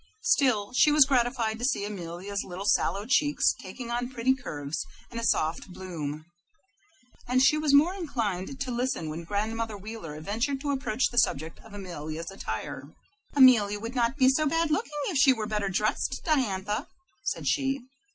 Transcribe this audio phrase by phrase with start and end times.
[0.23, 5.19] Still, she was gratified to see Amelia's little sallow cheeks taking on pretty curves and
[5.19, 6.25] a soft bloom,
[7.27, 11.59] and she was more inclined to listen when Grandmother Wheeler ventured to approach the subject
[11.59, 12.85] of Amelia's attire.
[13.35, 16.87] "Amelia would not be so bad looking if she were better dressed, Diantha,"
[17.23, 17.81] said she.